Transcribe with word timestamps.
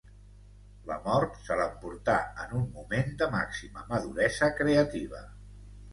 La 0.91 0.95
mort 1.07 1.35
se 1.49 1.57
l'emportà 1.59 2.15
en 2.45 2.57
un 2.61 2.63
moment 2.79 3.13
de 3.23 3.31
màxima 3.35 3.87
maduresa 3.93 4.51
creativa. 4.63 5.23